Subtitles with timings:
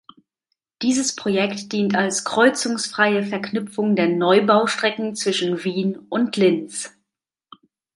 [0.81, 6.93] Dieses Projekt dient als kreuzungsfreie Verknüpfung der Neubaustrecken zwischen Wien und Linz.